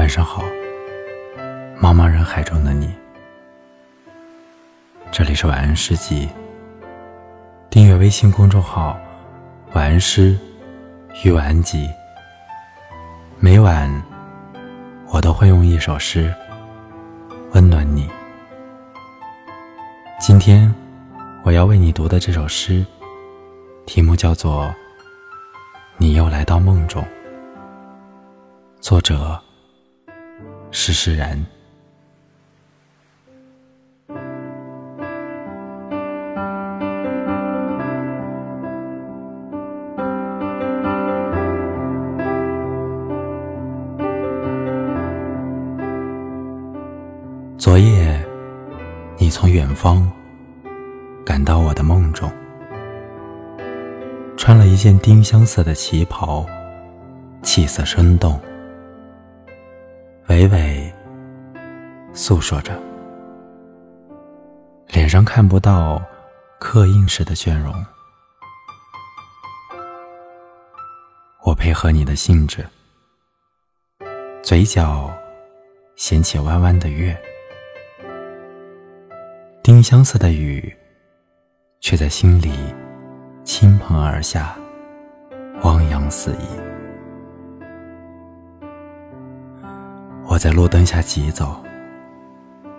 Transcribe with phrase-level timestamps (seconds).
[0.00, 0.42] 晚上好，
[1.78, 2.90] 茫茫人海中的你。
[5.12, 6.26] 这里是晚安诗集。
[7.68, 8.98] 订阅微信公众号
[9.74, 10.38] “晚安诗
[11.22, 11.86] 与晚安集”，
[13.38, 13.92] 每晚
[15.10, 16.34] 我都会用一首诗
[17.52, 18.08] 温暖你。
[20.18, 20.74] 今天
[21.44, 22.82] 我要为你读的这首诗，
[23.84, 24.64] 题目叫做
[25.98, 27.02] 《你又来到梦中》，
[28.80, 29.38] 作者。
[30.70, 31.38] 施施然。
[47.58, 48.24] 昨夜，
[49.18, 50.10] 你从远方
[51.24, 52.30] 赶到我的梦中，
[54.36, 56.46] 穿了一件丁香色的旗袍，
[57.42, 58.40] 气色生动。
[60.30, 60.92] 娓娓
[62.12, 62.72] 诉说着，
[64.86, 66.00] 脸上看不到
[66.60, 67.74] 刻印时的倦容。
[71.42, 72.64] 我配合你的兴致，
[74.40, 75.12] 嘴角
[75.96, 77.20] 掀起弯弯的月，
[79.64, 80.72] 丁香色的雨
[81.80, 82.52] 却在心里
[83.42, 84.56] 倾盆而下，
[85.64, 86.79] 汪洋四溢。
[90.40, 91.54] 在路灯下疾走，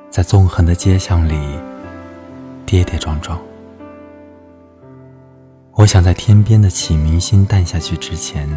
[0.09, 1.59] 在纵横的街巷里
[2.65, 3.39] 跌跌撞撞。
[5.73, 8.49] 我想在天边的启明星淡下去之前，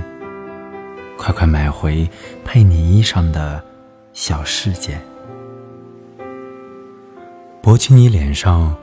[1.19, 2.09] 快快买回
[2.47, 3.63] 配你衣裳的
[4.15, 4.99] 小事件，
[7.61, 8.75] 博取你脸上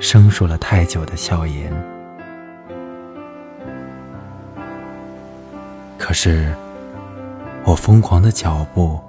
[0.00, 1.72] 生疏了太久的笑颜。
[5.96, 6.52] 可是，
[7.64, 9.00] 我疯狂的脚步。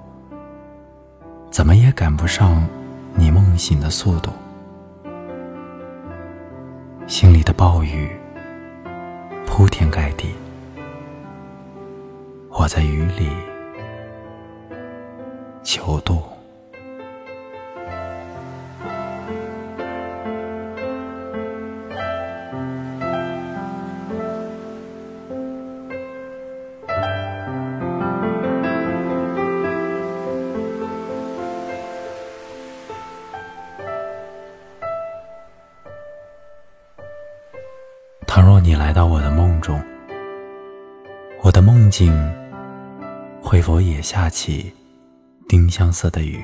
[1.54, 2.66] 怎么也赶不上
[3.14, 4.32] 你梦醒的速度，
[7.06, 8.10] 心里的暴雨
[9.46, 10.34] 铺天盖地，
[12.50, 13.30] 我在雨里
[15.62, 16.33] 求渡。
[38.34, 39.80] 倘若你来到我的梦中，
[41.40, 42.12] 我的梦境
[43.40, 44.74] 会否也下起
[45.46, 46.42] 丁香色的雨？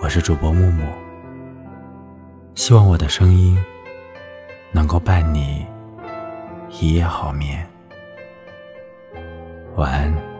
[0.00, 0.86] 我是主播木木，
[2.54, 3.62] 希望我的声音
[4.72, 5.66] 能够伴你
[6.70, 7.62] 一夜好眠。
[9.76, 10.33] 晚安。